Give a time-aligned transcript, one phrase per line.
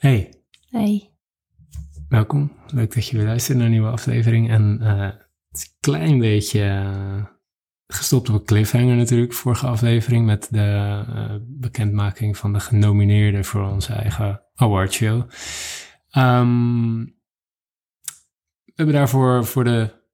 [0.00, 0.32] Hey,
[0.70, 1.10] Hey.
[2.08, 2.52] welkom.
[2.66, 4.50] Leuk dat je weer luistert naar een nieuwe aflevering.
[4.50, 5.00] En eh,
[5.48, 7.24] het is een klein beetje eh,
[7.86, 13.70] gestopt op een cliffhanger natuurlijk, vorige aflevering, met de eh, bekendmaking van de genomineerden voor
[13.70, 15.30] onze eigen awardshow.
[16.10, 17.04] Ehm
[18.64, 20.04] we hebben daarvoor voor de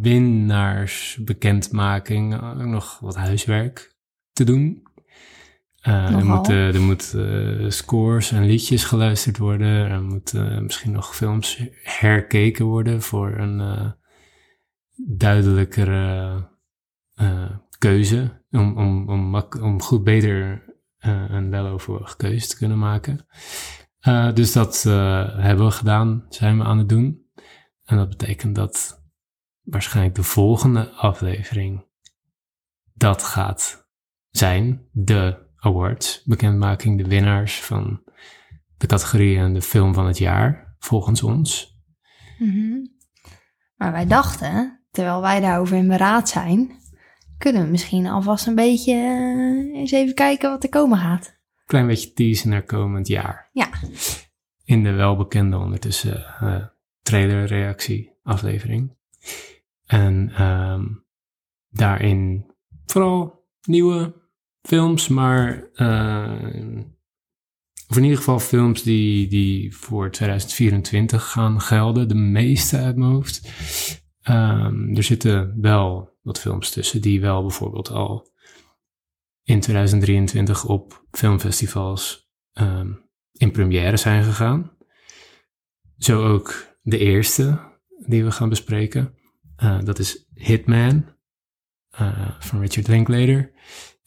[0.00, 3.96] winnaarsbekendmaking ook nog wat huiswerk
[4.32, 4.82] te doen.
[5.82, 9.90] Eh, er moeten er moet, eh, scores en liedjes geluisterd worden.
[9.90, 13.94] Er moeten eh, misschien nog films herkeken worden voor een
[14.96, 16.50] duidelijkere
[17.78, 18.44] keuze.
[18.50, 20.64] Om, om, om, om goed beter
[20.98, 23.26] een weloverwogen keuze te kunnen maken.
[24.34, 24.82] Dus dat
[25.36, 27.26] hebben we gedaan, zijn we aan het doen.
[27.84, 29.02] En dat betekent dat
[29.60, 31.84] waarschijnlijk de volgende aflevering
[32.94, 33.88] dat gaat
[34.30, 34.88] zijn.
[34.92, 38.02] De awards, bekendmaking, de winnaars van
[38.76, 41.80] de categorie en de film van het jaar, volgens ons.
[42.38, 42.86] Mhm.
[43.76, 46.72] Maar wij dachten, terwijl wij daarover in beraad zijn,
[47.38, 51.40] kunnen we misschien alvast een beetje eh, eens even kijken wat er komen gaat.
[51.66, 53.50] Klein beetje teasen naar komend jaar.
[53.52, 53.68] Ja.
[54.64, 56.66] In de welbekende ondertussen eh
[57.02, 58.96] trailerreactie aflevering.
[59.86, 60.84] En ehm,
[61.68, 62.46] daarin
[62.84, 64.21] vooral nieuwe
[64.62, 66.78] films, maar eh,
[67.88, 72.08] of in ieder geval films die, die voor 2024 gaan gelden.
[72.08, 73.50] De meeste uit mijn hoofd.
[74.22, 78.30] Ehm, er zitten wel wat films tussen die wel bijvoorbeeld al
[79.42, 82.92] in 2023 op filmfestivals ehm,
[83.32, 84.76] in première zijn gegaan.
[85.98, 87.60] Zo ook de eerste
[88.06, 89.14] die we gaan bespreken.
[89.56, 91.04] Eh, dat is Hitman
[91.90, 93.52] eh, van Richard Linklater.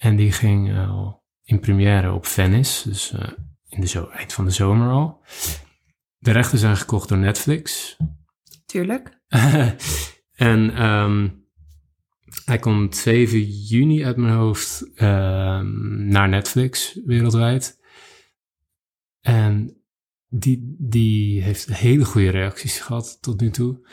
[0.06, 3.30] En die ging eh, al in première op Venice, dus eh,
[3.68, 5.22] in de zo eind van de zomer al.
[6.18, 7.98] De rechten zijn gekocht door Netflix.
[8.66, 9.20] Tuurlijk.
[10.50, 11.30] en ehm,
[12.46, 17.80] hij komt 7 juni uit mijn hoofd ehm, naar Netflix wereldwijd.
[19.22, 19.82] En
[20.28, 23.88] die, die heeft hele goede reacties gehad tot nu toe.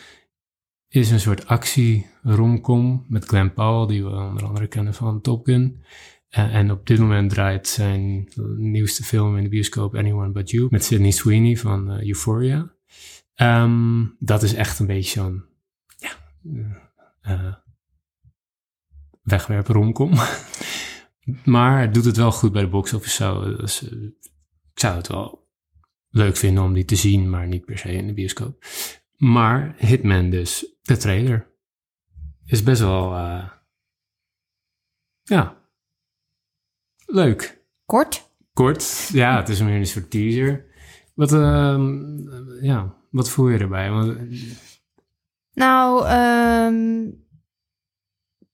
[0.92, 5.82] Is een soort actie-romcom met Glenn Powell, die we onder andere kennen van Top Gun.
[6.28, 10.66] Eh, en op dit moment draait zijn nieuwste film in de bioscoop Anyone But You
[10.70, 12.72] met Sydney Sweeney van eh, Euphoria.
[13.34, 15.44] Ehm, dat is echt een beetje zo'n
[15.96, 16.12] ja,
[17.20, 17.54] eh
[19.22, 20.12] wegwerp romcom.
[21.44, 23.14] maar het doet het wel goed bij de box office.
[23.14, 24.02] Zo, dus, eh,
[24.72, 25.48] ik zou het wel
[26.10, 28.64] leuk vinden om die te zien, maar niet per se in de bioscoop.
[29.16, 31.50] Maar Hitman dus, de trailer,
[32.44, 33.48] is best wel, eh,
[35.22, 35.56] ja,
[37.06, 37.64] leuk.
[37.84, 38.30] Kort.
[38.52, 40.64] Kort, ja, het is meer een soort teaser.
[41.14, 43.90] Wat, ehm, ja, wat voel je erbij?
[43.90, 44.18] Want,
[45.54, 47.10] Nou, ehm,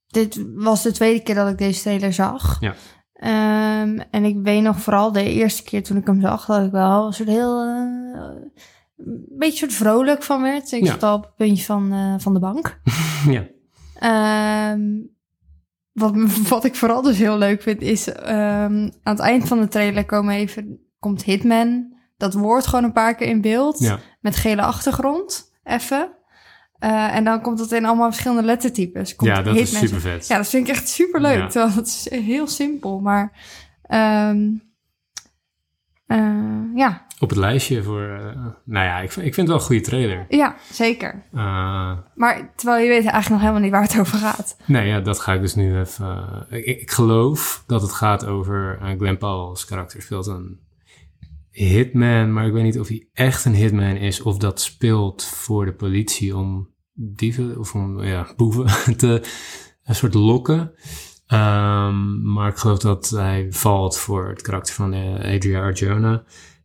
[0.06, 2.60] dit was de tweede keer dat ik deze trailer zag.
[2.60, 2.74] Ja.
[3.12, 6.70] Ehm, en ik weet nog vooral de eerste keer toen ik hem zag, dat ik
[6.70, 7.62] wel een soort heel...
[7.62, 8.47] eh,
[8.98, 10.72] een beetje soort vrolijk van werd.
[10.72, 10.90] Ik Ja.
[10.90, 12.80] zat al op het puntje van, eh, van de bank.
[13.28, 13.46] ja,
[13.98, 14.80] Ehm,
[15.92, 16.14] wat,
[16.48, 20.04] wat ik vooral dus heel leuk vind, is ehm, aan het eind van de trailer
[20.04, 21.96] komen even, komt Hitman.
[22.16, 23.78] Dat woord gewoon een paar keer in beeld.
[23.78, 26.12] ja, Met gele achtergrond, even.
[26.78, 29.14] Eh, en dan komt het in allemaal verschillende lettertypes.
[29.14, 30.26] Komt ja, dat is super vet.
[30.26, 31.52] Ja, dat vind ik echt super leuk.
[31.52, 31.70] Ja.
[31.70, 33.32] Het is heel simpel, maar...
[33.82, 34.32] eh,
[36.74, 39.62] ja, Op het lijstje voor, eh, nou ja, ik, vind- ik vind het wel een
[39.62, 40.26] goede trailer.
[40.28, 41.22] ja, zeker.
[41.32, 44.56] Eh, Maar terwijl je weet eigenlijk nog helemaal niet waar het over gaat.
[44.66, 46.06] nee, ja, dat ga ik dus nu even...
[46.50, 50.60] eh, ik, ik geloof dat het gaat over Glenn Powell's karakter speelt een
[51.50, 55.64] hitman, maar ik weet niet of hij echt een hitman is of dat speelt voor
[55.64, 59.22] de politie om dieven of om ja, boeven te
[59.84, 60.72] een soort lokken.
[61.28, 66.22] Ehm, maar ik geloof dat hij valt voor het karakter van eh, Adria Arjona.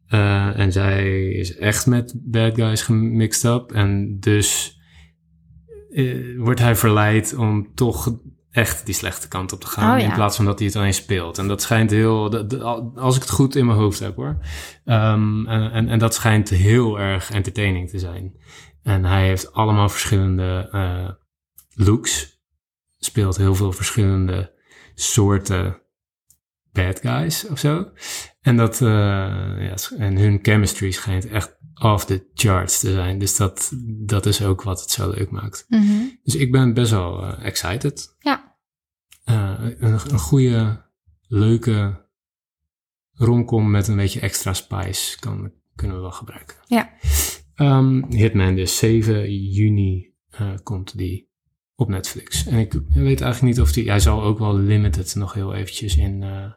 [0.08, 3.72] Eh, en zij is echt met bad guys gemixed up.
[3.72, 4.78] En dus
[5.92, 8.18] eh, wordt hij verleid om toch
[8.52, 9.94] echt die slechte kant op te gaan.
[9.96, 10.06] Oh, ja.
[10.08, 11.38] In plaats van dat hij het alleen speelt.
[11.38, 14.38] En dat schijnt heel, dat- dat- als ik het goed in mijn hoofd heb hoor.
[14.86, 18.34] Ehm, en, en, en dat schijnt heel erg entertaining te zijn.
[18.84, 20.70] En hij heeft allemaal verschillende
[21.76, 22.42] looks.
[22.98, 24.53] Speelt heel veel verschillende
[24.94, 25.82] soorten
[26.74, 27.92] bad guys of zo.
[28.42, 33.20] En, dat, eh, ja, en hun chemistry schijnt echt off the charts te zijn.
[33.20, 35.66] Dus dat, dat is ook wat het zo leuk maakt.
[36.24, 38.16] Dus ik ben best wel eh, excited.
[38.20, 38.58] Ja.
[39.24, 40.82] Eh, een, een goede,
[41.28, 42.08] leuke
[43.14, 46.56] romcom met een beetje extra spice kan, kunnen we wel gebruiken.
[46.66, 46.94] Ja.
[47.56, 50.14] Ehm, Hitman, dus 7 juni
[50.64, 51.32] komt die
[51.76, 52.46] op Netflix.
[52.46, 53.90] En ik weet eigenlijk niet of die...
[53.90, 56.52] Hij zal ook wel limited nog heel eventjes in, eh,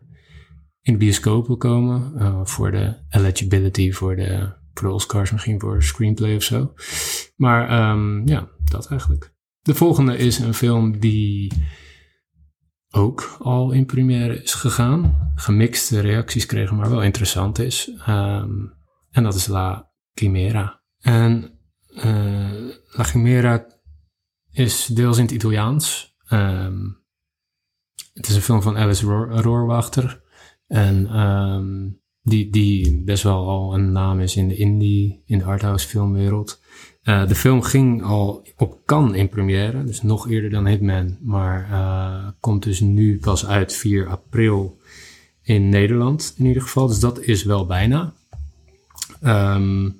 [0.81, 2.13] in de bioscopen komen.
[2.19, 6.73] eh, voor de eligibility, voor de, voor de Oscars misschien, voor screenplay of zo.
[7.37, 9.35] Maar ehm, ja, dat eigenlijk.
[9.63, 11.53] De volgende is een film die
[12.91, 15.31] ook al in première is gegaan.
[15.35, 17.91] Gemixte reacties kregen, maar wel interessant is.
[18.07, 18.51] Ehm,
[19.11, 20.83] en dat is La Chimera.
[20.99, 22.53] En eh,
[22.87, 23.67] La Chimera
[24.58, 26.14] is deels in het Italiaans.
[26.29, 26.79] Ehm,
[28.12, 30.23] het is een film van Alice Rohrwachter.
[30.67, 31.88] En ehm,
[32.23, 36.61] die, die best wel al een naam is in de indie, in de arthouse filmwereld.
[37.03, 41.19] Eh, de film ging al op Cannes in première, dus nog eerder dan Hitman.
[41.20, 44.79] Maar eh, komt dus nu pas uit 4 april
[45.43, 46.87] in Nederland in ieder geval.
[46.87, 48.14] Dus dat is wel bijna.
[49.20, 49.91] Ehm,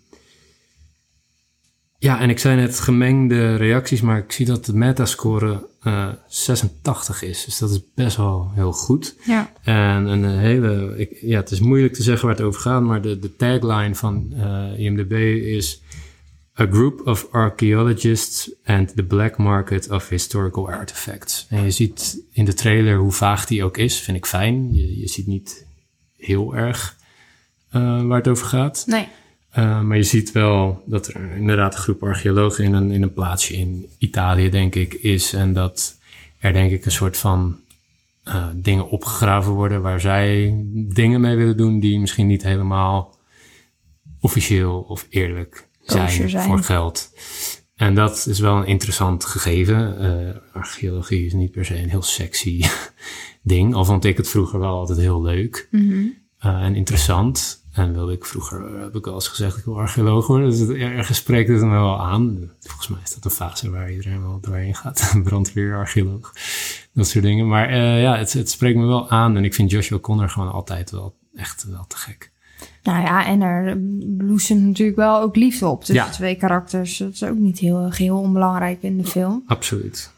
[1.99, 7.23] ja, en ik zei net gemengde reacties, maar ik zie dat de metascore eh 86
[7.23, 7.45] is.
[7.45, 9.17] Dus dat is best wel heel goed.
[9.27, 9.53] Ja.
[9.63, 13.03] En een hele, ik, ja, het is moeilijk te zeggen waar het over gaat, maar
[13.03, 15.13] de, de tagline van eh, IMDb
[15.43, 15.81] is
[16.61, 21.47] A group of archaeologists and the black market of historical artifacts.
[21.49, 24.75] En je ziet in de trailer hoe vaag die ook is, vind ik fijn.
[24.75, 25.67] Je, je ziet niet
[26.17, 26.97] heel erg
[27.71, 28.85] eh, waar het over gaat.
[28.87, 29.09] Nee.
[29.58, 33.12] Uh, maar je ziet wel dat er inderdaad een groep archeologen in een, in een
[33.12, 35.32] plaatsje in Italië, denk ik, is.
[35.32, 35.99] En dat
[36.38, 37.56] er, denk ik, een soort van
[38.29, 43.14] uh, dingen opgegraven worden waar zij dingen mee willen doen die misschien niet helemaal
[44.20, 47.11] officieel of eerlijk zijn, voor geld.
[47.76, 50.05] En dat is wel een interessant gegeven.
[50.05, 52.62] Uh, archeologie is niet per se een heel sexy
[53.43, 56.06] ding, al vond ik het vroeger wel altijd heel leuk Mhm.
[56.38, 57.64] en interessant.
[57.76, 60.50] En wilde ik vroeger, heb ik al eens gezegd, ik wil archeoloog worden.
[60.50, 62.50] Dus het, ergens spreekt het me wel aan.
[62.61, 65.14] Volgens mij is dat een fase waar iedereen wel doorheen gaat.
[65.25, 66.32] Brandweer, archeoloog,
[66.93, 67.49] dat soort dingen.
[67.49, 69.37] Maar uh, ja, het, het, spreekt me wel aan.
[69.37, 72.31] En ik vind Joshua Connor gewoon altijd wel echt wel te gek.
[72.82, 73.78] Nou ja, en er
[74.17, 76.11] bloesemt natuurlijk wel ook liefde op tussen Ja.
[76.11, 76.96] twee karakters.
[76.96, 79.43] Dat is ook niet heel, geheel onbelangrijk in de film.
[79.46, 80.11] Absoluut.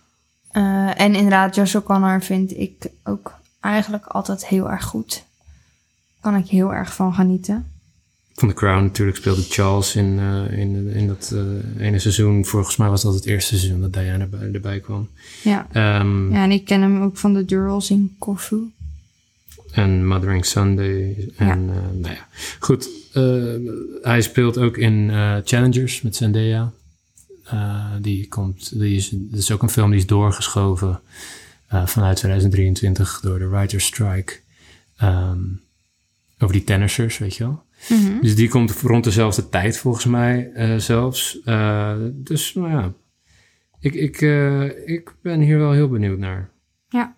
[0.52, 5.26] Uh, en inderdaad, Joshua Connor vind ik ook eigenlijk altijd heel erg goed.
[6.28, 7.66] Kan ik heel erg van genieten.
[8.34, 12.44] Van The Crown natuurlijk speelde Charles in, uh, in, in dat uh, ene seizoen.
[12.44, 15.08] Volgens mij was dat het eerste seizoen dat Diana erbij, erbij kwam.
[15.42, 15.66] Ja.
[16.00, 18.72] Um, ja, en ik ken hem ook van de Durrells in Corfu.
[19.72, 21.30] En Mothering Sunday.
[21.36, 21.54] En ja.
[21.56, 22.26] Uh, nou ja,
[22.58, 22.88] goed.
[24.02, 25.10] Hij speelt ook in
[25.44, 26.72] Challengers met Zendaya.
[28.00, 31.00] die komt, die is, dat is ook een film die is doorgeschoven
[31.68, 34.34] vanuit 2023 door de Writer's Strike.
[35.02, 35.66] Um,
[36.38, 37.62] over die tennissers, weet je wel.
[37.88, 38.20] Mm -hmm.
[38.20, 41.38] Dus die komt rond dezelfde tijd volgens mij zelfs.
[42.12, 42.92] dus nou ja,
[43.80, 44.20] ik, ik,
[44.86, 46.50] ik ben hier wel heel benieuwd naar.
[46.88, 47.16] Ja.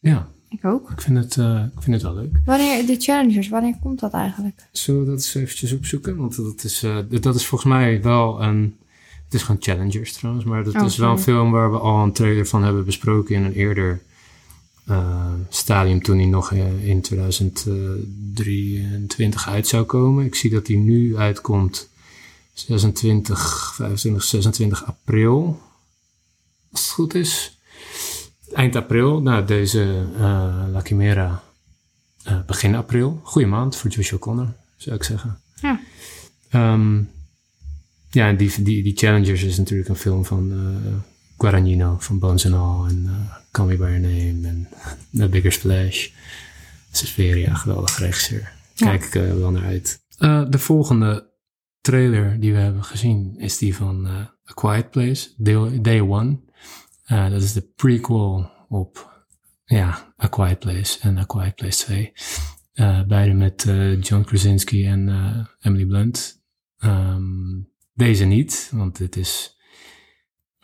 [0.00, 0.28] Ja.
[0.48, 0.90] Ik ook.
[0.90, 1.36] Ik vind het,
[1.76, 2.40] ik vind het wel leuk.
[2.44, 4.68] Wanneer, de Challengers, wanneer komt dat eigenlijk?
[4.72, 6.16] Zullen we dat eens eventjes opzoeken?
[6.16, 6.86] Want dat is,
[7.20, 8.76] dat is volgens mij wel een...
[9.24, 12.02] Het is gewoon Challengers trouwens, maar dat Oh, is wel een film waar we al
[12.02, 14.00] een trailer van hebben besproken in een eerder
[15.48, 16.52] stadium toen hij nog
[16.82, 20.24] in 2023 uit zou komen.
[20.24, 21.88] Ik zie dat hij nu uitkomt
[22.52, 25.62] 26, 25, 26 april.
[26.72, 27.58] Als het goed is
[28.52, 29.20] eind april.
[29.20, 30.18] Nou, deze uh,
[30.72, 31.42] La Chimera
[32.28, 33.20] uh, begin april.
[33.22, 35.40] Goeie maand voor Joshua Connor, zou ik zeggen.
[35.60, 35.80] Ja.
[36.72, 37.10] Um,
[38.10, 40.58] ja, en die, die, die Challengers is natuurlijk een film van uh,
[41.36, 44.68] Guadagnino, van Bones and All en Call Me By Your Name en
[45.18, 46.08] The Bigger Splash.
[46.90, 48.52] Suspiria, geweldig regisseur.
[48.74, 48.86] Ja.
[48.86, 50.00] Kijk ik wel naar uit.
[50.50, 51.32] de volgende
[51.80, 54.06] trailer die we hebben gezien is die van
[54.50, 56.40] A Quiet Place, Day, Day One.
[57.08, 59.24] Uh, dat is de prequel op
[59.64, 62.12] ja, A Quiet Place en A Quiet Place 2.
[62.74, 65.08] Uh, beide met uh, John Krasinski en
[65.60, 66.42] Emily Blunt.
[66.84, 69.56] Um, deze niet, want dit is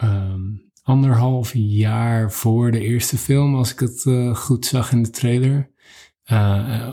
[0.02, 4.04] um, anderhalf jaar voor de eerste film, als ik het
[4.38, 5.70] goed zag in de trailer.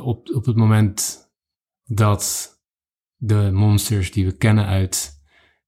[0.02, 1.30] op, op het moment
[1.86, 2.56] dat
[3.16, 5.22] de monsters die we kennen uit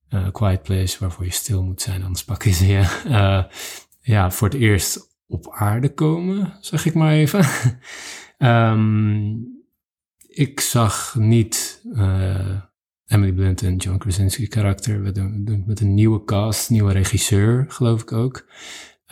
[0.09, 3.01] uh, Quiet Place, waarvoor je stil moet zijn, anders pakken ze je.
[3.07, 3.43] Uh,
[4.01, 7.45] ja, voor het eerst op aarde komen, zeg ik maar even.
[8.37, 9.47] um,
[10.45, 12.61] ik zag niet uh,
[13.09, 15.13] Emily Blunt en John Krasinski karakter.
[15.13, 18.47] Doen het met een nieuwe cast, nieuwe regisseur, geloof ik ook.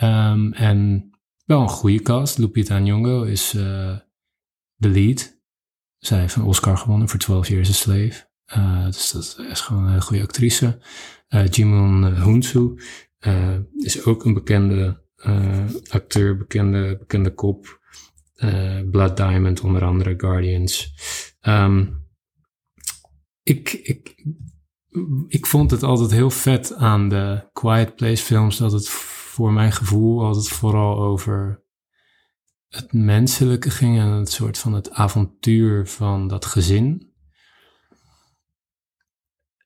[0.02, 1.10] Um, en
[1.44, 2.38] wel een goede cast.
[2.38, 5.40] Lupita Nyong'o is de lead.
[5.98, 8.26] zij heeft een Oscar gewonnen voor 12 Years a Slave.
[8.56, 10.78] Uh, dus dat is gewoon een goede actrice.
[11.28, 12.74] Uh, Jimon Hunsu
[13.20, 15.06] uh, is ook een bekende
[15.88, 17.80] acteur, bekende, bekende kop.
[18.90, 20.92] Blood Diamond onder andere, Guardians.
[21.42, 22.06] Um,
[23.48, 24.24] ik, ik,
[25.28, 29.72] ik vond het altijd heel vet aan de Quiet Place films dat het voor mijn
[29.72, 31.64] gevoel altijd vooral over
[32.68, 37.12] het menselijke ging en het soort van het avontuur van dat gezin.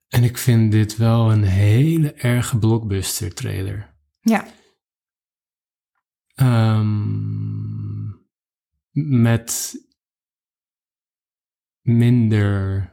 [0.08, 3.96] En ik vind dit wel een hele erge blockbuster trailer.
[4.20, 4.46] Ja.
[6.78, 8.26] Um,
[8.90, 9.74] met
[11.80, 12.90] minder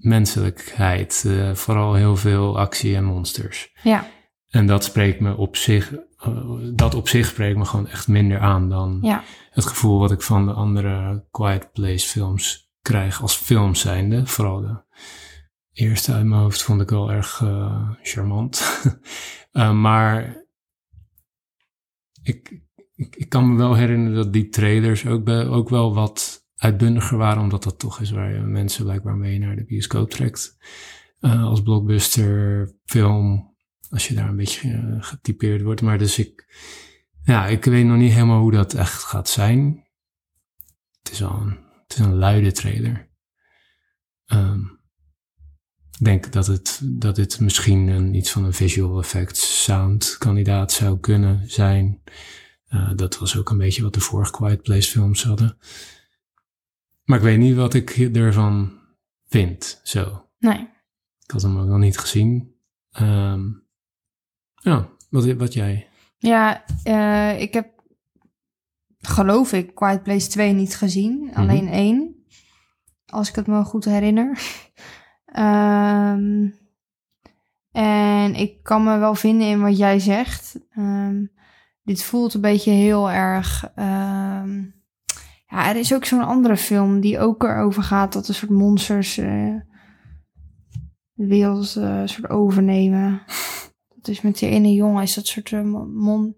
[0.00, 1.24] menselijkheid.
[1.26, 3.72] Uh, vooral heel veel actie en monsters.
[3.82, 4.06] Ja.
[4.48, 5.92] En dat spreekt me op zich,
[6.26, 9.24] uh, dat op zich spreekt me gewoon echt minder aan dan ja.
[9.50, 14.26] het gevoel wat ik van de andere Quiet Place films krijg als films zijnde.
[14.26, 14.82] Vooral de
[15.72, 18.82] eerste uit mijn hoofd vond ik wel erg uh, charmant.
[19.74, 20.44] maar
[22.22, 22.60] ik,
[22.94, 27.16] ik, ik, kan me wel herinneren dat die trailers ook, be, ook wel wat uitbundiger
[27.16, 30.56] waren, omdat dat toch is waar je mensen blijkbaar mee naar de bioscoop trekt.
[31.20, 33.54] Uh, als blockbuster film,
[33.90, 35.82] als je daar een beetje uh, getypeerd wordt.
[35.82, 36.56] Maar dus ik,
[37.22, 39.86] ja, ik weet nog niet helemaal hoe dat echt gaat zijn.
[41.02, 43.08] Het is al een, het is een luide trailer.
[44.32, 44.78] Um,
[45.98, 50.72] ik denk dat, het, dat dit misschien een, iets van een visual effects sound kandidaat
[50.72, 52.02] zou kunnen zijn.
[52.68, 55.58] Uh, dat was ook een beetje wat de vorige Quiet Place films hadden.
[57.08, 58.78] Maar ik weet niet wat ik ervan
[59.26, 60.28] vind, zo.
[60.38, 60.68] Nee.
[61.20, 62.54] Ik had hem ook nog niet gezien.
[63.00, 63.66] Um,
[64.54, 65.88] ja, wat, wat jij?
[66.18, 67.84] Ja, uh, ik heb,
[69.00, 71.12] geloof ik, Quiet Place 2 niet gezien.
[71.12, 71.34] Mm -hmm.
[71.34, 72.24] Alleen één.
[73.06, 74.40] Als ik het me goed herinner.
[75.38, 76.54] um,
[77.72, 80.58] en ik kan me wel vinden in wat jij zegt.
[80.78, 81.32] Um,
[81.82, 83.72] dit voelt een beetje heel erg...
[83.76, 84.77] Um,
[85.48, 89.18] ja, er is ook zo'n andere film die ook erover gaat dat een soort monsters
[89.18, 89.54] uh,
[91.12, 93.22] de wereld uh, soort overnemen.
[93.88, 95.62] Dat is met die ene jongen, is dat soort uh,
[95.94, 96.36] mon...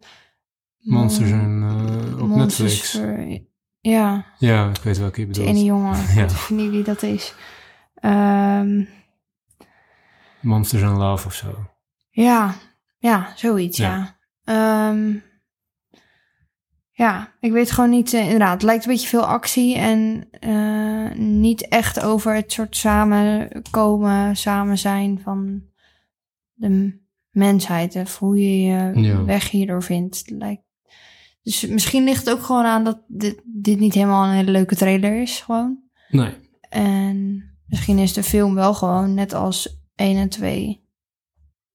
[0.81, 1.65] Monsters en
[2.21, 2.91] op Netflix.
[2.91, 3.41] Voor,
[3.81, 4.27] ja.
[4.39, 5.47] Ja, ik weet welke je bedoelt.
[5.47, 6.27] Die ene jongen, ik ja.
[6.27, 7.35] weet niet wie dat is.
[8.03, 8.89] Um,
[10.41, 11.71] Monsters and Love of zo.
[12.11, 12.55] Ja,
[12.99, 14.17] ja, zoiets, ja.
[14.43, 14.89] ja.
[14.89, 15.23] Um,
[17.01, 21.15] ja, ik weet gewoon niet, uh, inderdaad, het lijkt een beetje veel actie en uh,
[21.19, 25.63] niet echt over het soort samenkomen, samen zijn van
[26.53, 26.99] de
[27.31, 27.97] mensheid.
[27.97, 29.25] Of hoe je je ja.
[29.25, 30.23] weg hierdoor vindt.
[30.27, 30.63] Lijkt...
[31.43, 34.77] Dus misschien ligt het ook gewoon aan dat dit, dit niet helemaal een hele leuke
[34.77, 35.79] trailer is, gewoon.
[36.09, 36.33] Nee.
[36.69, 40.89] En misschien is de film wel gewoon net als 1 en 2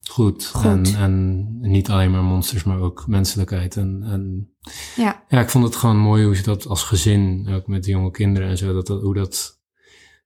[0.09, 0.45] Goed.
[0.45, 0.63] Goed.
[0.63, 3.75] En, en niet alleen maar monsters, maar ook menselijkheid.
[3.75, 4.53] En, en
[4.95, 5.23] ja.
[5.27, 8.11] ja, ik vond het gewoon mooi hoe ze dat als gezin, ook met de jonge
[8.11, 9.59] kinderen en zo, dat, dat, hoe dat.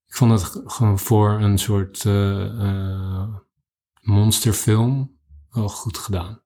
[0.07, 2.13] Ik vond het gewoon voor een soort uh,
[2.45, 3.27] uh,
[4.01, 5.17] monsterfilm
[5.49, 6.41] wel goed gedaan.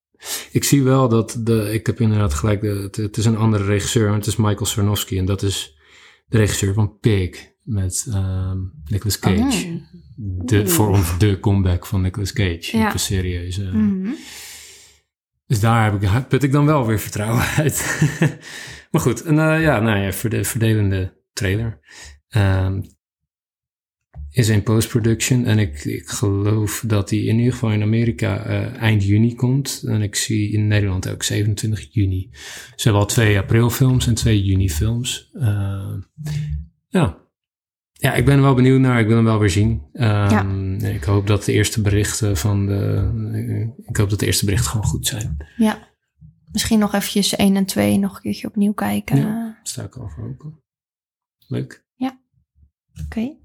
[0.51, 3.63] Ik zie wel dat de, ik heb inderdaad gelijk, de, het, het is een andere
[3.63, 5.77] regisseur, het is Michael Sarnowski en dat is
[6.25, 9.67] de regisseur van Pig met um, Nicolas Cage.
[9.67, 10.45] Oh.
[10.45, 12.77] De, voor ons de comeback van Nicolas Cage.
[12.77, 12.87] Ja.
[12.87, 13.59] Even serieus.
[13.59, 13.71] Uh.
[13.71, 14.15] Mm -hmm.
[15.47, 18.09] Dus daar heb ik, put ik dan wel weer vertrouwen uit.
[18.91, 21.79] maar goed, en, uh, ja, nou ja, voor de verdelende trailer.
[22.35, 22.83] Um,
[24.33, 25.45] is in post-production.
[25.45, 29.83] En ik, ik geloof dat die in ieder geval in Amerika uh, eind juni komt.
[29.85, 32.29] En ik zie in Nederland ook 27 juni.
[32.75, 35.29] Ze hebben al twee aprilfilms en twee juni-films.
[35.33, 35.93] Uh,
[36.87, 37.22] ja.
[37.93, 38.99] Ja, ik ben er wel benieuwd naar.
[38.99, 39.81] Ik wil hem wel weer zien.
[39.93, 40.87] Um, ja.
[40.87, 43.73] Ik hoop dat de eerste berichten van de...
[43.85, 45.37] Ik hoop dat de eerste berichten gewoon goed zijn.
[45.57, 45.87] Ja.
[46.51, 49.17] Misschien nog eventjes 1 en 2 nog een keertje opnieuw kijken.
[49.17, 50.59] Ja, sta ik al voor open.
[51.47, 51.85] Leuk.
[51.95, 52.19] Ja.
[52.91, 53.03] Oké.
[53.05, 53.37] Okay.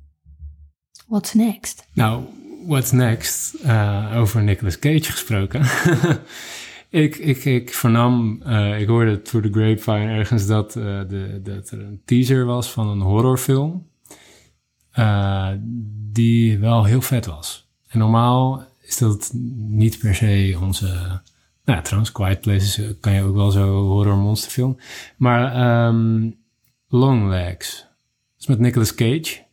[1.07, 1.87] What's next?
[1.93, 2.25] Nou,
[2.67, 3.55] what's next?
[3.65, 5.61] Uh, over Nicolas Cage gesproken.
[7.05, 11.71] ik, ik, ik vernam, uh, ik hoorde through the grapevine ergens dat, uh, de, dat
[11.71, 13.87] er een teaser was van een horrorfilm.
[14.99, 15.51] Uh,
[16.11, 17.71] die wel heel vet was.
[17.89, 20.87] En normaal is dat niet per se onze.
[21.65, 24.79] Nou ja, trouwens, Quiet Places kan je ook wel zo horror monsterfilm.
[25.17, 26.37] Maar um,
[26.89, 27.81] Long Legs.
[27.81, 29.47] Dat is met Nicolas Cage.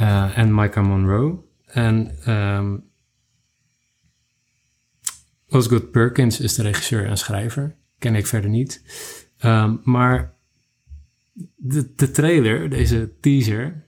[0.00, 1.38] Uh, en Micah Monroe.
[1.66, 2.84] En um,
[5.48, 7.76] Osgood Perkins is de regisseur en schrijver.
[7.98, 8.82] Ken ik verder niet.
[9.44, 10.34] Um, maar
[11.56, 13.86] de, de trailer, deze teaser,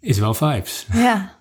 [0.00, 0.86] is wel vibes.
[0.92, 1.34] Ja.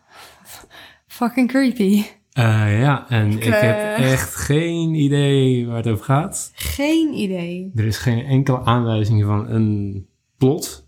[1.07, 2.03] Fucking creepy.
[2.37, 6.51] Uh, ja, en ik, Ik, heb eh, echt geen idee waar het over gaat.
[6.53, 7.71] Geen idee.
[7.75, 10.07] Er is geen enkele aanwijzing van een
[10.37, 10.87] plot.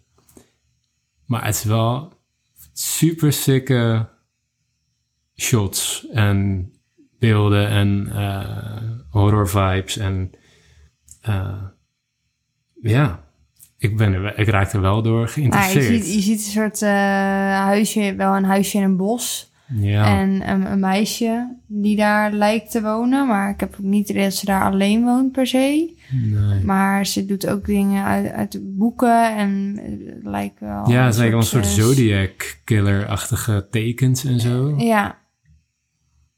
[1.25, 2.13] Maar het is wel
[2.73, 4.09] super sikke
[5.35, 6.71] shots en
[7.19, 9.97] beelden en eh, horror vibes.
[9.97, 10.31] En
[11.21, 11.63] eh,
[12.81, 13.26] ja,
[13.89, 15.85] ik, ben er, ik raak er wel door Nou, je, geïnteresseerd.
[16.05, 16.89] ziet, je ziet een soort eh,
[17.63, 19.51] huisje, wel een huisje in een bos.
[19.79, 23.27] ja, En een, een meisje die daar lijkt te wonen.
[23.27, 25.93] Maar ik heb ook niet dat ze daar alleen woont per se.
[26.11, 26.63] nee.
[26.63, 29.91] Maar ze doet ook dingen uit, uit boeken en eh,
[30.23, 30.69] lijkt wel...
[30.89, 34.73] ja, het is eigenlijk wel een soort Zodiac killer-achtige tekens en zo.
[34.77, 35.17] Ja.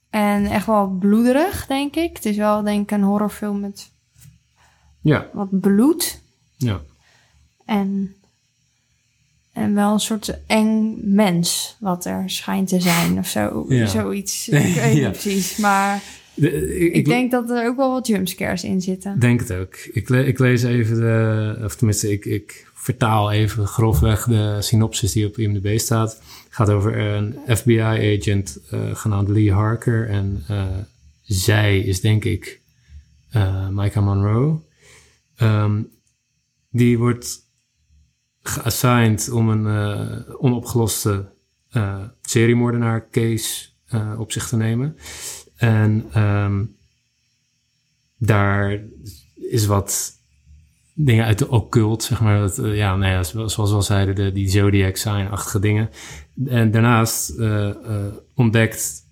[0.09, 2.15] En echt wel bloederig, denk ik.
[2.15, 3.91] Het is wel, denk ik, een horrorfilm met
[5.01, 6.21] Ja, wat bloed.
[6.57, 6.79] ja.
[7.69, 8.15] En,
[9.53, 13.65] en wel een soort eng mens, wat er schijnt te zijn of zo.
[13.69, 13.85] Ja.
[13.85, 14.47] Zoiets.
[14.49, 15.07] Ik weet Ja.
[15.07, 15.57] niet precies.
[15.57, 16.01] Maar
[16.33, 19.19] De- ik, ik, denk dat er ook wel wat jumpscares in zitten.
[19.19, 19.75] denk het ook.
[19.75, 25.11] Ik, le- ik lees even de, of tenminste, ik, ik vertaal even grofweg de synopsis
[25.11, 26.11] die op IMDb staat.
[26.13, 30.09] Het gaat over een FBI-agent eh, genaamd Lee Harker.
[30.09, 30.65] En eh,
[31.23, 32.59] zij is denk ik
[33.29, 34.59] eh Micah Monroe.
[35.35, 35.81] Ehm,
[36.71, 37.47] die wordt
[38.41, 41.31] geassigned om een eh, onopgeloste
[41.69, 44.98] eh seriemoordenaar case eh, op zich te nemen.
[45.55, 46.65] En ehm,
[48.17, 48.79] daar
[49.36, 50.12] is wat
[50.93, 52.39] dingen uit de occult, zeg maar.
[52.39, 55.89] Dat, ja, nou ja, zoals we al zeiden, de, die zodiac sign-achtige dingen.
[56.46, 57.34] En daarnaast
[58.36, 59.08] ontdekt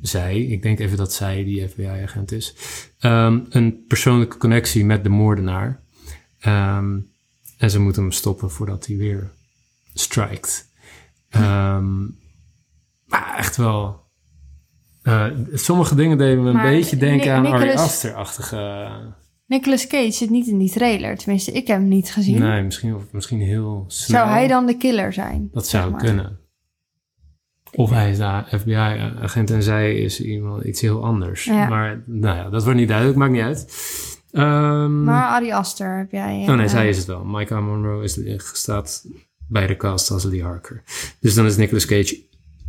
[0.00, 2.54] zij, ik denk even dat zij die FBI-agent is,
[2.98, 5.80] ehm, een persoonlijke connectie met de moordenaar.
[6.38, 6.98] Ehm,
[7.58, 9.30] en ze moet hem stoppen voordat hij weer
[9.94, 10.68] strikt.
[11.28, 12.00] Ehm,
[13.06, 14.06] maar echt wel.
[15.02, 18.88] eh, sommige dingen deden me een Maar beetje denken Ni- aan Ari Nicolas- Aster-achtige.
[19.46, 21.16] Nicolas Cage zit niet in die trailer.
[21.16, 22.38] Tenminste, ik heb hem niet gezien.
[22.38, 24.18] Nee, misschien, of misschien heel snel.
[24.18, 25.48] Zou hij dan de killer zijn?
[25.52, 26.00] Dat zou maar?
[26.00, 26.38] kunnen.
[27.72, 31.44] Of hij is de FBI-agent en zij is iemand iets heel anders.
[31.44, 31.68] Ja.
[31.68, 33.66] Maar nou ja, dat wordt niet duidelijk, maakt niet uit.
[34.30, 36.44] Ehm, Maar Ari Aster heb jij...
[36.48, 37.24] oh nee, eh, zij is het wel.
[37.24, 38.20] Micah Monroe is,
[38.52, 39.06] staat
[39.48, 40.82] bij de cast als Lee Harker.
[41.20, 42.22] Dus dan is Nicolas Cage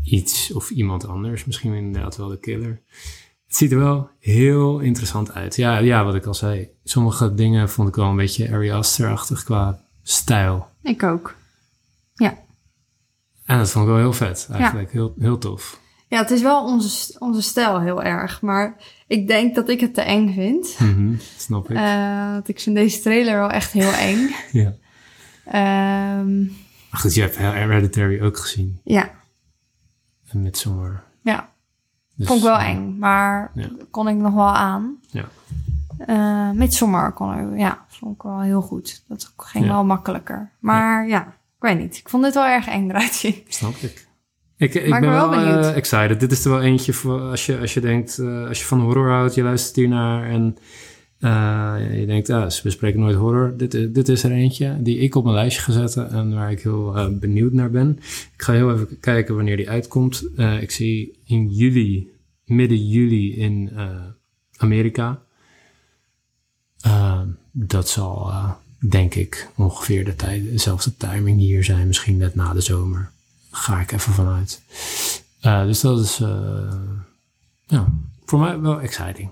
[0.03, 1.45] iets of iemand anders.
[1.45, 2.81] Misschien inderdaad wel de killer.
[3.47, 5.55] Het ziet er wel heel interessant uit.
[5.55, 6.69] Ja, ja, wat ik al zei.
[6.83, 10.67] Sommige dingen vond ik wel een beetje Ari Aster-achtig qua stijl.
[10.81, 11.35] Ik ook.
[13.49, 14.91] En dat vond ik wel heel vet, eigenlijk.
[14.91, 15.79] Heel, heel tof.
[16.09, 18.41] Ja, het is wel onze, onze stijl heel erg.
[18.41, 18.75] Maar
[19.07, 20.79] ik denk dat ik het te eng vind.
[20.79, 21.77] Mhm, snap ik.
[21.77, 24.29] Eh, dat ik vind deze trailer wel echt heel eng.
[24.61, 24.73] ja.
[26.89, 28.79] Maar goed, je hebt Hereditary ook gezien.
[28.83, 29.09] ja,
[30.29, 31.03] En Midsommar.
[31.21, 31.49] ja,
[32.15, 32.97] Dus, vond ik wel eh, eng.
[32.97, 33.69] Maar Ja.
[33.91, 34.95] kon ik nog wel aan.
[35.09, 35.25] Ja.
[35.97, 39.03] Eh Midsommar kon ik, ja, vond ik wel heel goed.
[39.07, 39.71] Dat ging Ja.
[39.71, 40.49] wel makkelijker.
[40.59, 41.21] Maar ja.
[41.27, 41.97] ik weet niet.
[41.97, 43.43] Ik vond dit wel erg eng eruit zien.
[43.47, 44.07] Snap ik.
[44.59, 46.19] Ik, ik ben wel wel eh, excited.
[46.19, 48.79] Dit is er wel eentje voor als je, als je denkt, eh, als je van
[48.79, 50.57] horror houdt, je luistert hiernaar en
[51.19, 53.53] eh, je denkt, ah, ze bespreken nooit horror.
[53.57, 56.51] Dit, is- dit is er eentje die ik op mijn lijstje ga zetten en waar
[56.51, 57.97] ik heel benieuwd naar ben.
[58.35, 60.23] Ik ga heel even kijken wanneer die uitkomt.
[60.61, 62.09] Ik zie in juli,
[62.45, 63.71] midden juli in
[64.57, 65.21] Amerika.
[67.51, 68.31] Dat zal,
[68.89, 71.87] denk ik, ongeveer de tijd, dezelfde timing hier zijn.
[71.87, 73.11] Misschien net na de zomer.
[73.51, 74.61] Ga ik even vanuit.
[75.41, 76.73] Eh, dus dat is eh,
[77.65, 77.87] ja,
[78.25, 79.29] voor mij wel exciting.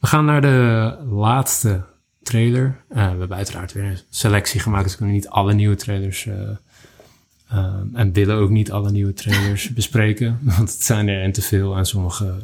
[0.00, 1.84] We gaan naar de laatste
[2.22, 2.80] trailer.
[2.88, 4.82] Eh, we hebben uiteraard weer een selectie gemaakt.
[4.82, 6.28] Dus we kunnen niet alle nieuwe trailers...
[7.92, 10.38] en willen ook niet alle nieuwe trailers bespreken.
[10.42, 11.76] Want het zijn er en te veel.
[11.76, 12.34] En sommige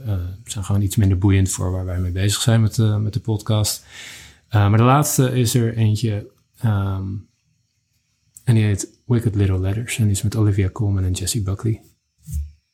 [0.44, 3.20] zijn gewoon iets minder boeiend voor waar wij mee bezig zijn met de, met de
[3.20, 3.84] podcast.
[4.54, 6.26] Uh, maar de laatste is er eentje.
[6.64, 7.26] Um,
[8.44, 9.98] en die heet Wicked Little Letters.
[9.98, 11.82] En die is met Olivia Colman en Jessie Buckley.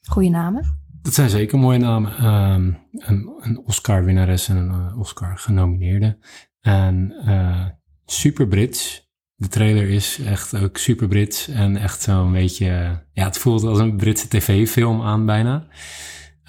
[0.00, 0.78] Goeie namen.
[1.02, 2.24] Dat zijn zeker mooie namen.
[2.24, 6.18] Um, een, een Oscar-winnares en een uh, Oscar-genomineerde.
[6.61, 7.66] En uh,
[8.06, 9.09] super Brits.
[9.35, 11.48] De trailer is echt ook super Brits.
[11.48, 12.66] En echt zo'n beetje...
[13.12, 15.66] Ja, het voelt als een Britse tv-film aan bijna.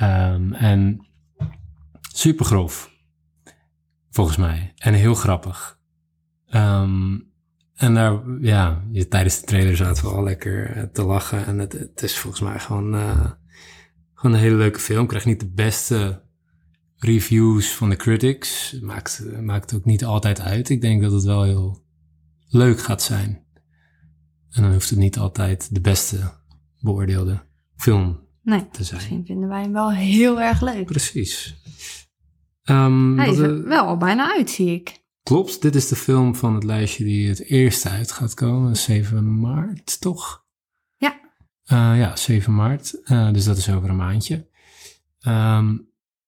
[0.02, 1.08] Um, en
[2.14, 2.92] super grof.
[4.10, 4.74] Volgens mij.
[4.76, 5.80] En heel grappig.
[6.50, 7.31] Um,
[7.76, 11.46] en daar, ja, je, tijdens de trailer zaten we al lekker te lachen.
[11.46, 13.32] En het, het is volgens mij gewoon, uh,
[14.14, 15.08] gewoon een hele leuke film.
[15.08, 16.22] Krijgt niet de beste
[16.98, 18.80] reviews van de critics.
[18.82, 20.70] Maakt, maakt ook niet altijd uit.
[20.70, 21.84] Ik denk dat het wel heel
[22.48, 23.44] leuk gaat zijn.
[24.52, 26.32] En dan hoeft het niet altijd de beste
[26.80, 27.42] beoordeelde
[27.76, 28.96] film Nee, te zijn.
[29.00, 30.86] misschien vinden wij hem wel heel erg leuk.
[30.86, 31.62] Precies.
[32.64, 35.01] Ehm, Hij is eh, er wel al bijna uit, zie ik.
[35.24, 38.76] Klopt, dit is de film van het lijstje die het eerste uit gaat komen.
[38.76, 40.46] 7 maart, toch?
[40.98, 41.20] Ja.
[41.64, 43.02] Eh, ja, 7 maart.
[43.04, 44.50] Eh, dus dat is over een maandje.
[45.20, 45.78] Ehm,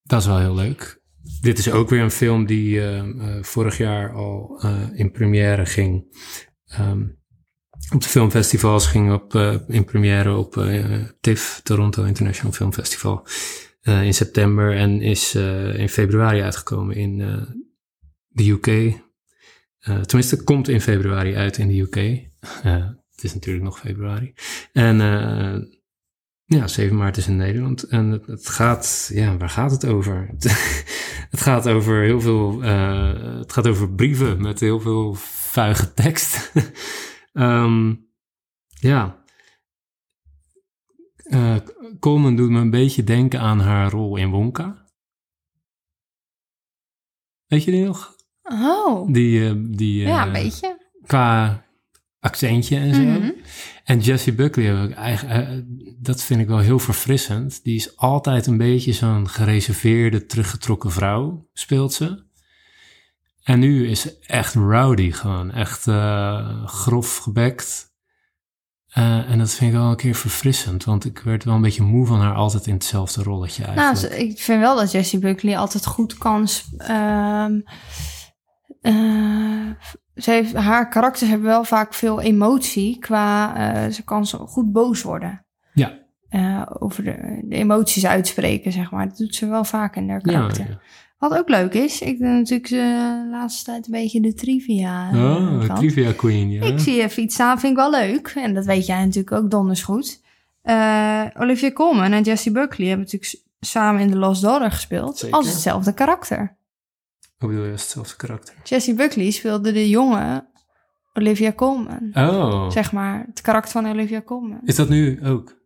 [0.04, 1.02] dat is wel heel leuk.
[1.42, 3.04] Dit is ook weer een film die eh,
[3.42, 4.62] vorig jaar al
[4.94, 6.18] in première ging.
[6.66, 7.04] Ehm,
[7.94, 9.36] op de filmfestivals ging op,
[9.68, 10.66] in première op
[11.20, 13.28] TIFF, Toronto International Film Festival,
[13.82, 14.76] in september.
[14.76, 15.36] En is
[15.76, 17.22] in februari uitgekomen in
[18.34, 18.68] de UK.
[18.68, 21.96] Eh, tenminste, het komt in februari uit in de UK.
[21.96, 24.34] Eh, het is natuurlijk nog februari.
[24.72, 25.62] En eh,
[26.44, 27.84] ja, 7 maart is in Nederland.
[27.84, 30.30] En het, het gaat, ja, waar gaat het over?
[31.34, 36.52] het gaat over heel veel, het gaat over brieven met heel veel vuige tekst.
[37.34, 37.96] Ehm,
[38.80, 39.22] ja.
[42.00, 44.84] Coleman doet me een beetje denken aan haar rol in Wonka.
[47.48, 48.13] Weet je die nog?
[48.44, 50.78] Oh, Die, eh, die ja, eh, een beetje.
[51.06, 51.64] qua
[52.20, 53.02] accentje en zo.
[53.02, 53.30] Mhm.
[53.84, 55.58] En Jessie Buckley, heb ik eigenlijk, eh,
[56.00, 57.64] dat vind ik wel heel verfrissend.
[57.64, 62.24] Die is altijd een beetje zo'n gereserveerde, teruggetrokken vrouw, speelt ze.
[63.44, 67.92] En nu is ze echt rowdy gewoon, echt eh, grof gebekt.
[68.88, 71.84] Eh, en dat vind ik wel een keer verfrissend, want ik werd wel een beetje
[71.84, 74.14] moe van haar altijd in hetzelfde rolletje Nou, eigenlijk.
[74.14, 76.48] ze- ik vind wel dat Jessie Buckley altijd goed kan.
[76.48, 76.82] sp-
[78.84, 79.70] eh,
[80.16, 83.00] ze heeft, haar karakters hebben wel vaak veel emotie.
[83.00, 85.46] Qua, eh, ze kan zo goed boos worden.
[85.74, 86.00] Ja.
[86.30, 89.08] Eh, over de, de emoties uitspreken, zeg maar.
[89.08, 90.68] Dat doet ze wel vaak in haar karakter.
[90.70, 90.80] ja.
[91.18, 95.10] Wat ook leuk is, ik doe natuurlijk de laatste tijd een beetje de trivia.
[95.14, 95.76] Oh.
[95.76, 96.64] Trivia Queen, ja.
[96.64, 98.34] Ik zie even iets staan, vind ik wel leuk.
[98.36, 100.22] En dat weet jij natuurlijk ook donders goed.
[101.38, 105.18] Olivia Colman en Jessie Buckley hebben natuurlijk samen in The Lost Daughter gespeeld.
[105.18, 105.38] Zeker.
[105.38, 106.58] Als hetzelfde karakter.
[107.44, 108.56] Hoe bedoel je, hetzelfde karakter?
[108.64, 110.48] Jessie Buckley speelde de jonge
[111.14, 112.12] Olivia Colman.
[112.14, 114.60] Oh, Zeg maar, het karakter van Olivia Colman.
[114.64, 115.62] is dat nu ook?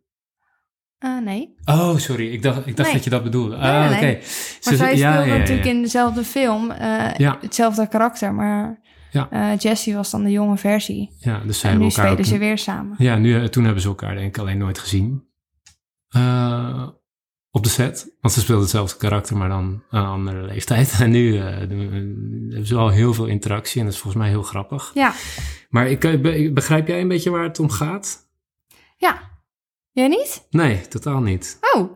[0.98, 1.54] Eh, nee.
[1.64, 2.32] Oh, sorry.
[2.32, 2.92] Ik dacht, ik dacht Nee.
[2.96, 3.56] dat je dat bedoelde.
[3.56, 4.00] Ah, nee, oké.
[4.04, 4.14] nee.
[4.14, 4.22] Maar
[4.60, 6.72] Ze- zij ja, speelde ja, ja, natuurlijk in dezelfde film
[7.16, 7.38] Ja.
[7.40, 8.34] hetzelfde karakter.
[8.34, 9.30] Maar Ja.
[9.30, 11.14] eh, Jessie was dan de jonge versie.
[11.18, 12.24] Ja, dus zij En nu elkaar spelen ook...
[12.32, 12.94] ze weer samen.
[12.98, 15.26] Ja, nu, toen hebben ze elkaar denk ik alleen nooit gezien.
[17.58, 18.10] Op de set.
[18.20, 20.96] Want ze speelden hetzelfde karakter, maar dan een andere leeftijd.
[21.00, 24.42] En nu we- hebben ze al heel veel interactie en dat is volgens mij heel
[24.42, 24.90] grappig.
[24.94, 25.12] Ja.
[25.70, 28.26] Maar ik, eh, be- begrijp jij een beetje waar het om gaat?
[28.96, 29.18] Ja.
[29.92, 30.46] Jij niet?
[30.50, 31.58] Nee, totaal niet.
[31.74, 31.90] Oh,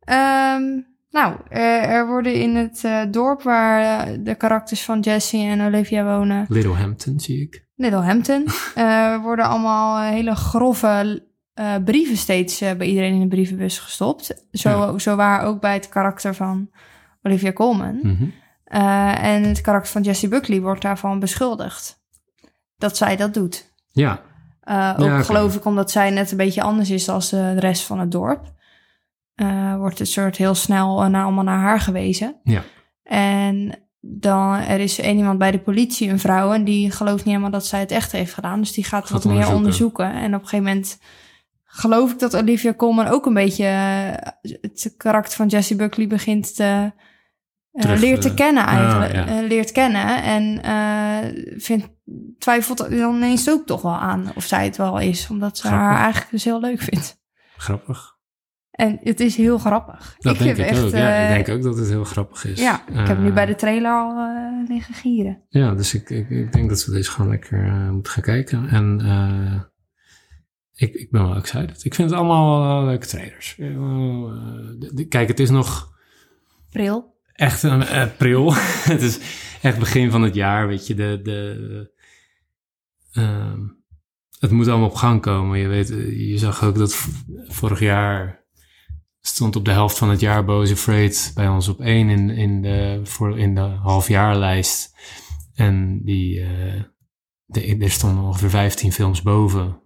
[0.00, 0.62] ehm,
[1.10, 6.74] nou, er, worden in het dorp waar de karakters van Jessie en Olivia wonen, Little
[6.74, 7.66] Hampton zie ik.
[7.76, 11.26] Littlehampton, eh worden allemaal hele grove
[11.58, 14.46] eh, brieven steeds eh, bij iedereen in de brievenbus gestopt.
[14.52, 14.98] Zo, Ja.
[14.98, 16.70] zo waar ook bij het karakter van
[17.22, 17.98] Olivia Colman.
[18.02, 18.24] Mhm.
[18.64, 22.02] Eh, en het karakter van Jessie Buckley wordt daarvan beschuldigd
[22.76, 23.74] dat zij dat doet.
[23.92, 24.22] Ja,
[24.98, 28.10] ook geloof ik omdat zij net een beetje anders is dan de rest van het
[28.10, 28.52] dorp.
[29.76, 32.40] Wordt het soort heel snel naar, allemaal naar haar gewezen.
[32.42, 32.62] Ja.
[33.02, 37.34] En dan er is één iemand bij de politie, een vrouw, en die gelooft niet
[37.34, 38.60] helemaal dat zij het echt heeft gedaan.
[38.60, 40.12] Dus die gaat, Gaat wat meer onderzoeken.
[40.12, 40.98] En op een gegeven moment
[41.78, 46.54] geloof ik dat Olivia Colman ook een beetje eh, het karakter van Jessie Buckley begint
[46.56, 46.92] te
[47.72, 49.14] eh, Terug, leert te eh, kennen eigenlijk.
[49.14, 49.26] ah, ja.
[49.26, 51.88] Eh, leert kennen en eh, vindt,
[52.38, 55.28] twijfelt dan ineens ook toch wel aan of zij het wel is.
[55.30, 55.86] Omdat ze Grappig.
[55.86, 57.20] haar eigenlijk dus heel leuk vindt.
[57.56, 58.16] grappig.
[58.70, 60.14] En het is heel grappig.
[60.18, 60.90] Dat denk ik echt, ook.
[60.90, 62.60] Ja, ik denk ook dat het heel grappig is.
[62.60, 64.28] Ja, ik heb nu bij de trailer al
[64.68, 65.42] liggen gieren.
[65.48, 67.58] Ja, dus ik, ik, ik denk dat we deze gewoon lekker
[67.92, 68.68] moeten gaan kijken.
[68.68, 69.00] En
[70.78, 71.84] ik, ik ben wel excited.
[71.84, 73.56] Ik vind het allemaal wel leuke trailers.
[73.58, 73.66] Eh,
[74.78, 75.96] de- de- kijk, het is nog
[76.70, 77.14] Pril.
[77.32, 78.52] echt een april.
[78.92, 79.18] het is
[79.62, 80.94] echt begin van het jaar, weet je.
[80.94, 81.90] De, de,
[83.12, 83.60] ehm,
[84.38, 85.58] het moet allemaal op gang komen.
[85.58, 87.08] Je weet, eh, je zag ook dat
[87.46, 88.44] vorig jaar
[89.20, 92.62] stond op de helft van het jaar Boze Afraid bij ons op één in, in
[92.62, 94.96] de, voor, in de halfjaarlijst.
[95.54, 96.82] En die, eh,
[97.44, 99.80] de, er stonden ongeveer 15 films boven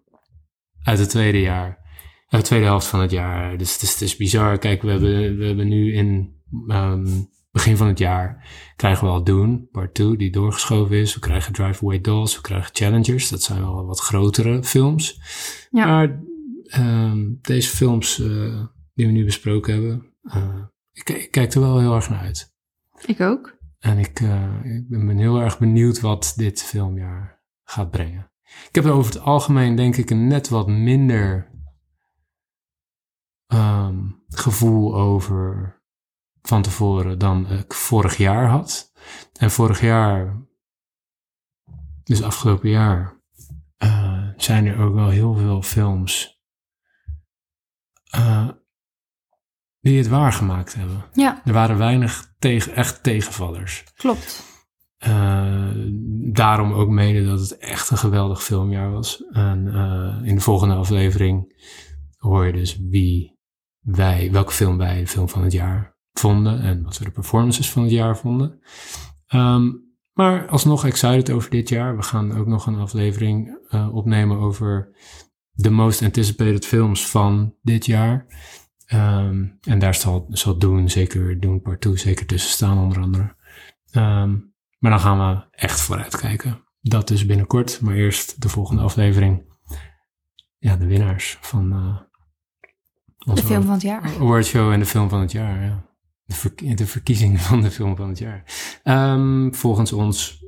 [0.82, 1.80] uit het tweede jaar.
[2.28, 3.58] Uit de tweede helft van het jaar.
[3.58, 4.58] Dus het is, het is bizar.
[4.58, 6.34] Kijk, we hebben, we hebben nu in
[6.68, 7.06] ehm,
[7.52, 11.14] begin van het jaar krijgen we al Doen, part 2, die doorgeschoven is.
[11.14, 13.28] We krijgen Drive Away Dolls, we krijgen Challengers.
[13.28, 15.20] Dat zijn wel wat grotere films.
[15.70, 15.86] Ja.
[15.86, 16.20] Maar
[16.64, 18.64] ehm, deze films eh,
[18.94, 22.52] die we nu besproken hebben, eh, ik, ik kijk er wel heel erg naar uit.
[23.06, 23.56] Ik ook.
[23.78, 28.31] En ik, eh, ik ben heel erg benieuwd wat dit filmjaar gaat brengen.
[28.68, 31.50] Ik heb er over het algemeen denk ik een net wat minder
[33.46, 35.74] ehm, gevoel over
[36.42, 38.92] van tevoren dan ik vorig jaar had.
[39.38, 40.42] En vorig jaar,
[42.02, 43.20] dus afgelopen jaar,
[43.84, 46.40] uh, zijn er ook wel heel veel films
[48.16, 48.48] uh,
[49.80, 51.04] die het waargemaakt hebben.
[51.12, 51.42] Ja.
[51.44, 53.84] Er waren weinig tegen, echt tegenvallers.
[53.94, 54.51] Klopt.
[55.06, 55.70] Uh,
[56.32, 59.24] daarom ook mede dat het echt een geweldig filmjaar was.
[59.30, 61.54] En uh, in de volgende aflevering
[62.16, 63.38] hoor je dus wie
[63.80, 67.70] wij, welke film wij de film van het jaar vonden en wat we de performances
[67.70, 68.60] van het jaar vonden.
[69.34, 71.96] Um, maar alsnog excited over dit jaar.
[71.96, 74.96] We gaan ook nog een aflevering uh, opnemen over
[75.52, 78.26] de most anticipated films van dit jaar.
[78.92, 83.36] Um, en daar zal, zal Doen, zeker Doen Part 2, zeker tussen staan onder andere.
[83.96, 84.51] Um,
[84.82, 86.64] maar dan gaan we echt vooruit kijken.
[86.80, 89.44] Dat dus binnenkort, maar eerst de volgende aflevering.
[90.58, 92.00] Ja, de winnaars van uh,
[93.34, 94.02] de film van het jaar.
[94.02, 95.86] Awardshow en de film van het jaar, ja.
[96.24, 98.44] De, ver de verkiezing van de film van het jaar.
[98.84, 100.44] Um, volgens ons,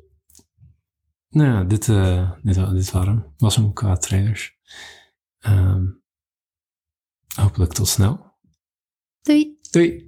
[1.29, 4.59] nou ja, dit, uh, dit, dit waren, was hem qua trailers.
[5.47, 6.03] Um,
[7.37, 8.33] hopelijk tot snel.
[9.23, 9.59] Doei.
[9.71, 10.07] Doei.